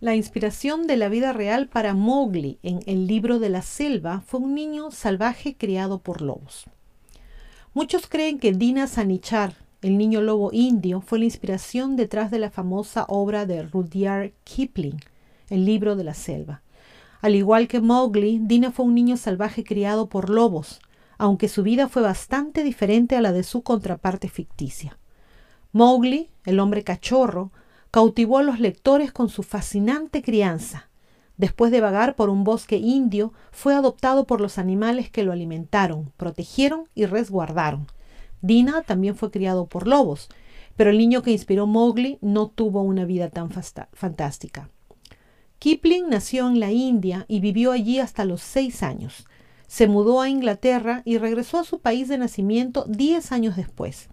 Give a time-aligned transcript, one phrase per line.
[0.00, 4.40] La inspiración de la vida real para Mowgli en el libro de la selva fue
[4.40, 6.64] un niño salvaje criado por lobos.
[7.74, 12.50] Muchos creen que Dina Sanichar, el niño lobo indio, fue la inspiración detrás de la
[12.50, 15.00] famosa obra de Rudyard Kipling,
[15.50, 16.62] el libro de la selva.
[17.20, 20.80] Al igual que Mowgli, Dina fue un niño salvaje criado por lobos,
[21.18, 24.96] aunque su vida fue bastante diferente a la de su contraparte ficticia.
[25.72, 27.52] Mowgli, el hombre cachorro,
[27.90, 30.88] cautivó a los lectores con su fascinante crianza.
[31.36, 36.12] Después de vagar por un bosque indio, fue adoptado por los animales que lo alimentaron,
[36.16, 37.86] protegieron y resguardaron.
[38.42, 40.28] Dina también fue criado por lobos,
[40.76, 44.68] pero el niño que inspiró Mowgli no tuvo una vida tan fantástica.
[45.58, 49.26] Kipling nació en la India y vivió allí hasta los seis años.
[49.66, 54.08] Se mudó a Inglaterra y regresó a su país de nacimiento diez años después.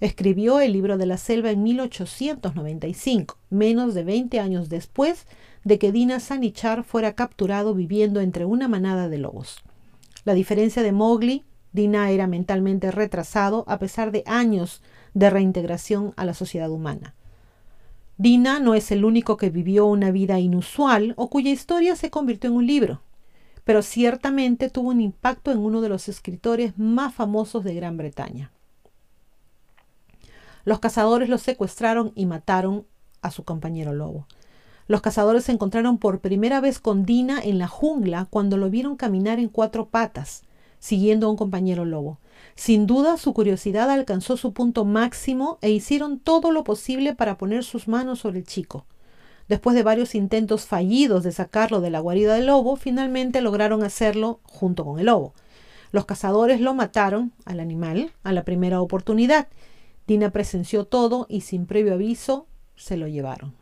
[0.00, 5.26] Escribió el libro de la selva en 1895, menos de 20 años después
[5.64, 9.58] de que Dina Sanichar fuera capturado viviendo entre una manada de lobos.
[10.24, 14.82] La diferencia de Mowgli, Dina era mentalmente retrasado a pesar de años
[15.14, 17.14] de reintegración a la sociedad humana.
[18.18, 22.50] Dina no es el único que vivió una vida inusual o cuya historia se convirtió
[22.50, 23.02] en un libro,
[23.64, 28.52] pero ciertamente tuvo un impacto en uno de los escritores más famosos de Gran Bretaña.
[30.68, 32.84] Los cazadores lo secuestraron y mataron
[33.22, 34.26] a su compañero lobo.
[34.86, 38.94] Los cazadores se encontraron por primera vez con Dina en la jungla cuando lo vieron
[38.94, 40.42] caminar en cuatro patas,
[40.78, 42.18] siguiendo a un compañero lobo.
[42.54, 47.64] Sin duda su curiosidad alcanzó su punto máximo e hicieron todo lo posible para poner
[47.64, 48.84] sus manos sobre el chico.
[49.48, 54.40] Después de varios intentos fallidos de sacarlo de la guarida del lobo, finalmente lograron hacerlo
[54.42, 55.32] junto con el lobo.
[55.92, 59.48] Los cazadores lo mataron al animal a la primera oportunidad
[60.08, 62.46] Dina presenció todo y sin previo aviso
[62.76, 63.54] se lo llevaron.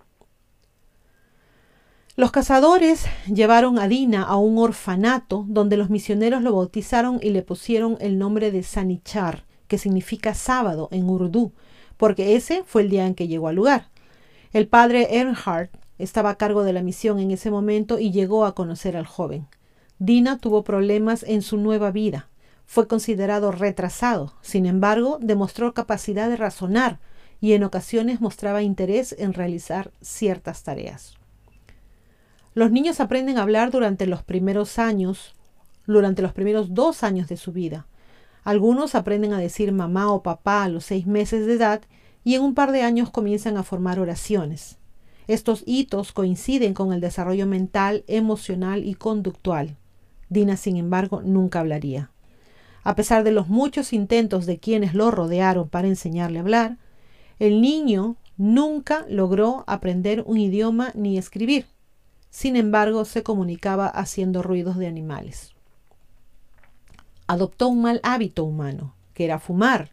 [2.14, 7.42] Los cazadores llevaron a Dina a un orfanato donde los misioneros lo bautizaron y le
[7.42, 11.50] pusieron el nombre de Sanichar, que significa sábado en urdu,
[11.96, 13.88] porque ese fue el día en que llegó al lugar.
[14.52, 18.54] El padre Earnhardt estaba a cargo de la misión en ese momento y llegó a
[18.54, 19.48] conocer al joven.
[19.98, 22.28] Dina tuvo problemas en su nueva vida.
[22.66, 26.98] Fue considerado retrasado, sin embargo, demostró capacidad de razonar
[27.40, 31.14] y en ocasiones mostraba interés en realizar ciertas tareas.
[32.54, 35.34] Los niños aprenden a hablar durante los primeros años,
[35.86, 37.86] durante los primeros dos años de su vida.
[38.44, 41.82] Algunos aprenden a decir mamá o papá a los seis meses de edad
[42.24, 44.78] y en un par de años comienzan a formar oraciones.
[45.28, 49.76] Estos hitos coinciden con el desarrollo mental, emocional y conductual.
[50.28, 52.10] Dina, sin embargo, nunca hablaría.
[52.86, 56.76] A pesar de los muchos intentos de quienes lo rodearon para enseñarle a hablar,
[57.40, 61.66] el niño nunca logró aprender un idioma ni escribir.
[62.30, 65.50] Sin embargo, se comunicaba haciendo ruidos de animales.
[67.26, 69.90] Adoptó un mal hábito humano, que era fumar.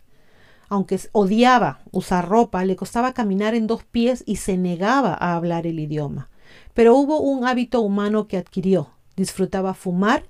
[0.70, 5.66] Aunque odiaba usar ropa, le costaba caminar en dos pies y se negaba a hablar
[5.66, 6.30] el idioma.
[6.75, 8.92] Pero hubo un hábito humano que adquirió.
[9.16, 10.28] Disfrutaba fumar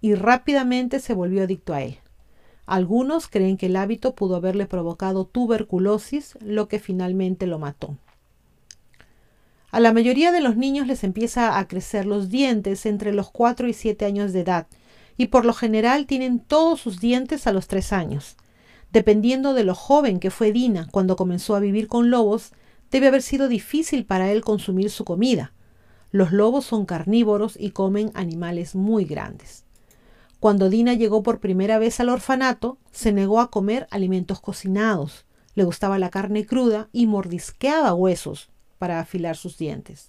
[0.00, 1.98] y rápidamente se volvió adicto a él.
[2.66, 7.96] Algunos creen que el hábito pudo haberle provocado tuberculosis, lo que finalmente lo mató.
[9.70, 13.68] A la mayoría de los niños les empieza a crecer los dientes entre los 4
[13.68, 14.66] y 7 años de edad,
[15.16, 18.36] y por lo general tienen todos sus dientes a los 3 años.
[18.92, 22.52] Dependiendo de lo joven que fue Dina cuando comenzó a vivir con lobos,
[22.90, 25.52] debe haber sido difícil para él consumir su comida.
[26.10, 29.64] Los lobos son carnívoros y comen animales muy grandes.
[30.40, 35.26] Cuando Dina llegó por primera vez al orfanato, se negó a comer alimentos cocinados.
[35.54, 38.48] Le gustaba la carne cruda y mordisqueaba huesos
[38.78, 40.08] para afilar sus dientes.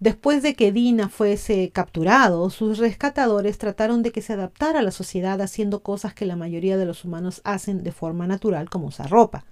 [0.00, 4.90] Después de que Dina fuese capturado, sus rescatadores trataron de que se adaptara a la
[4.90, 9.08] sociedad haciendo cosas que la mayoría de los humanos hacen de forma natural, como usar
[9.08, 9.44] ropa.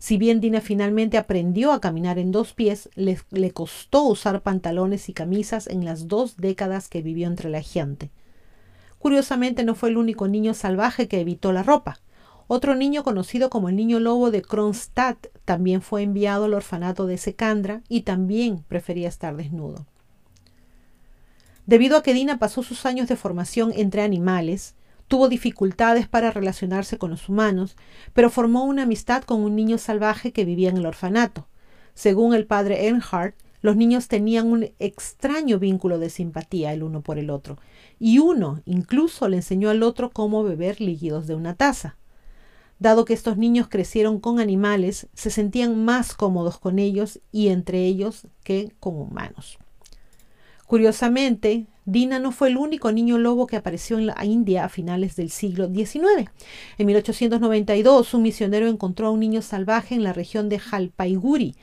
[0.00, 5.12] Si bien Dina finalmente aprendió a caminar en dos pies, le, costó usar pantalones y
[5.12, 8.10] camisas en las dos décadas que vivió entre la gente.
[9.04, 12.00] Curiosamente no fue el único niño salvaje que evitó la ropa.
[12.46, 17.18] Otro niño conocido como el niño lobo de Kronstadt también fue enviado al orfanato de
[17.18, 19.84] Secandra y también prefería estar desnudo.
[21.66, 24.74] Debido a que Dina pasó sus años de formación entre animales,
[25.06, 27.76] tuvo dificultades para relacionarse con los humanos,
[28.14, 31.46] pero formó una amistad con un niño salvaje que vivía en el orfanato.
[31.92, 37.18] Según el padre Earnhardt, los niños tenían un extraño vínculo de simpatía el uno por
[37.18, 37.56] el otro,
[37.98, 41.96] y uno incluso le enseñó al otro cómo beber líquidos de una taza.
[42.78, 47.86] Dado que estos niños crecieron con animales, se sentían más cómodos con ellos y entre
[47.86, 49.56] ellos que con humanos.
[50.66, 55.16] Curiosamente, Dina no fue el único niño lobo que apareció en la India a finales
[55.16, 56.28] del siglo XIX.
[56.76, 61.54] En 1892, un misionero encontró a un niño salvaje en la región de Jalpaiguri.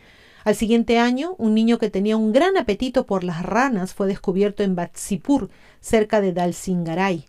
[0.43, 4.63] Al siguiente año, un niño que tenía un gran apetito por las ranas fue descubierto
[4.63, 5.49] en Batsipur,
[5.81, 7.25] cerca de Dalsingaray.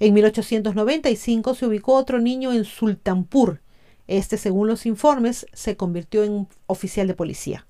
[0.00, 3.60] En 1895 se ubicó otro niño en Sultanpur.
[4.08, 7.66] Este, según los informes, se convirtió en oficial de policía.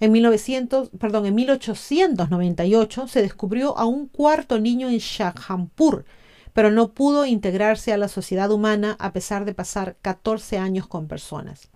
[0.00, 6.04] En, 1900, perdón, en 1898 se descubrió a un cuarto niño en Shahjampur,
[6.52, 11.08] pero no pudo integrarse a la sociedad humana a pesar de pasar 14 años con
[11.08, 11.70] personas.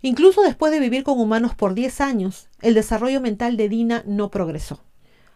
[0.00, 4.30] Incluso después de vivir con humanos por 10 años, el desarrollo mental de Dina no
[4.30, 4.80] progresó.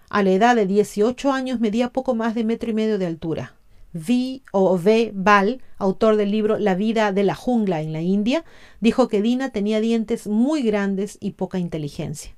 [0.08, 3.56] A la edad de 18 años medía poco más de metro y medio de altura.
[3.94, 5.12] V o V.
[5.14, 8.44] Bal, autor del libro La vida de la jungla en la India,
[8.80, 12.36] dijo que Dina tenía dientes muy grandes y poca inteligencia.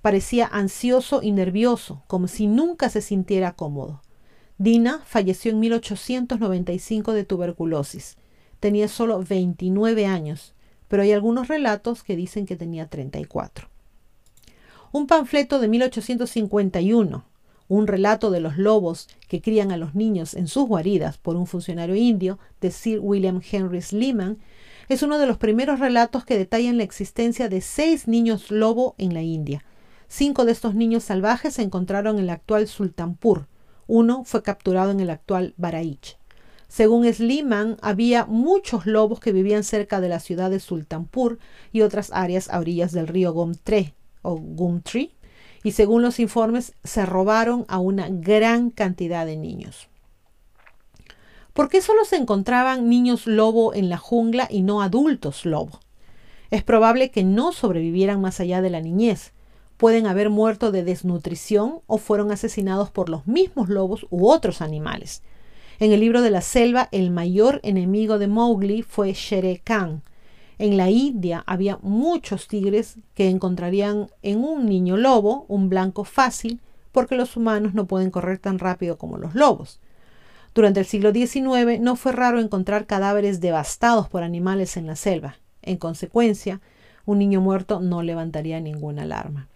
[0.00, 4.00] Parecía ansioso y nervioso, como si nunca se sintiera cómodo.
[4.56, 8.16] Dina falleció en 1895 de tuberculosis.
[8.58, 10.54] Tenía solo 29 años,
[10.88, 13.68] pero hay algunos relatos que dicen que tenía 34.
[14.92, 17.24] Un panfleto de 1851
[17.68, 21.46] un relato de los lobos que crían a los niños en sus guaridas por un
[21.46, 24.38] funcionario indio de Sir William Henry Sleeman,
[24.88, 29.12] es uno de los primeros relatos que detallan la existencia de seis niños lobo en
[29.12, 29.64] la India.
[30.08, 33.46] Cinco de estos niños salvajes se encontraron en el actual Sultanpur.
[33.86, 36.17] Uno fue capturado en el actual Baraich.
[36.68, 41.38] Según Sleeman, había muchos lobos que vivían cerca de la ciudad de Sultanpur
[41.72, 45.14] y otras áreas a orillas del río Gumtre o Gumtree
[45.64, 49.88] y según los informes se robaron a una gran cantidad de niños.
[51.52, 55.80] ¿Por qué solo se encontraban niños lobo en la jungla y no adultos lobo?
[56.50, 59.32] Es probable que no sobrevivieran más allá de la niñez.
[59.76, 65.22] Pueden haber muerto de desnutrición o fueron asesinados por los mismos lobos u otros animales.
[65.78, 70.02] En el libro de la selva, el mayor enemigo de Mowgli fue Shere Khan,
[70.58, 76.60] en la India había muchos tigres que encontrarían en un niño lobo un blanco fácil
[76.90, 79.78] porque los humanos no pueden correr tan rápido como los lobos.
[80.54, 85.36] Durante el siglo XIX no fue raro encontrar cadáveres devastados por animales en la selva.
[85.62, 86.60] En consecuencia,
[87.06, 89.46] un niño muerto no levantaría ninguna alarma.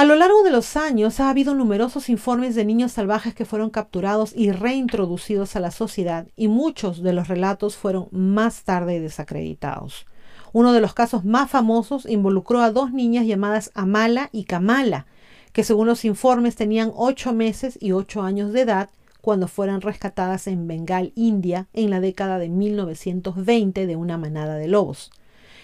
[0.00, 3.68] A lo largo de los años ha habido numerosos informes de niños salvajes que fueron
[3.68, 10.06] capturados y reintroducidos a la sociedad y muchos de los relatos fueron más tarde desacreditados.
[10.54, 15.04] Uno de los casos más famosos involucró a dos niñas llamadas Amala y Kamala,
[15.52, 18.88] que según los informes tenían ocho meses y ocho años de edad
[19.20, 24.66] cuando fueron rescatadas en Bengal, India, en la década de 1920 de una manada de
[24.66, 25.10] lobos.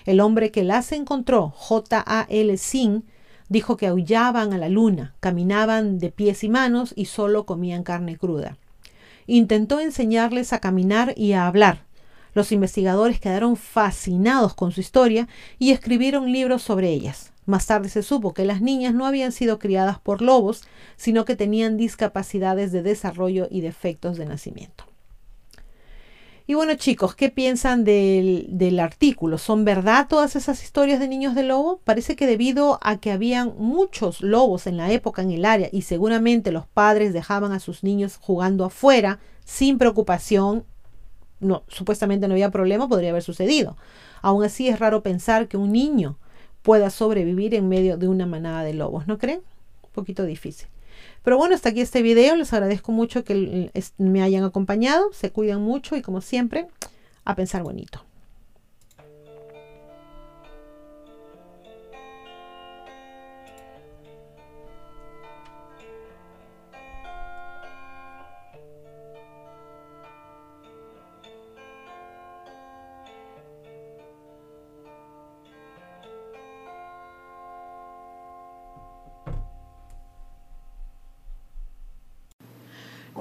[0.04, 2.04] El hombre que las encontró, J.
[2.06, 2.26] A.
[2.28, 2.54] L.
[2.58, 3.02] Singh,
[3.48, 8.16] Dijo que aullaban a la luna, caminaban de pies y manos y solo comían carne
[8.16, 8.56] cruda.
[9.26, 11.84] Intentó enseñarles a caminar y a hablar.
[12.34, 17.32] Los investigadores quedaron fascinados con su historia y escribieron libros sobre ellas.
[17.46, 20.64] Más tarde se supo que las niñas no habían sido criadas por lobos,
[20.96, 24.84] sino que tenían discapacidades de desarrollo y defectos de nacimiento.
[26.48, 29.36] Y bueno chicos, ¿qué piensan del, artículo?
[29.36, 31.80] ¿Son verdad todas esas historias de niños de lobo?
[31.82, 35.82] Parece que debido a que habían muchos lobos en la época en el área y
[35.82, 40.64] seguramente los padres dejaban a sus niños jugando afuera sin preocupación,
[41.40, 43.76] no, supuestamente no había problema, podría haber sucedido.
[44.22, 46.16] Aún así es raro pensar que un niño
[46.62, 49.40] pueda sobrevivir en medio de una manada de lobos, ¿no creen?
[49.82, 50.68] Un poquito difícil.
[51.26, 52.36] Pero bueno, hasta aquí este video.
[52.36, 55.12] Les agradezco mucho que me hayan acompañado.
[55.12, 56.68] Se cuidan mucho y como siempre,
[57.24, 58.04] a pensar bonito.